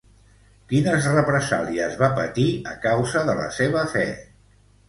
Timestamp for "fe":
3.97-4.09